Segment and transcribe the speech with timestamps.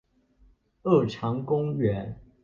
[0.81, 2.15] 二常公園